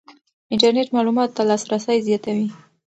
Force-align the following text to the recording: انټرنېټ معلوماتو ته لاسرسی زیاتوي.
انټرنېټ 0.53 0.87
معلوماتو 0.95 1.35
ته 1.37 1.41
لاسرسی 1.49 1.97
زیاتوي. 2.07 2.47